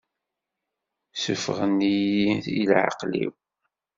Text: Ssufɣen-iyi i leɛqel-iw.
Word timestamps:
Ssufɣen-iyi 1.13 2.29
i 2.59 2.61
leɛqel-iw. 2.69 3.31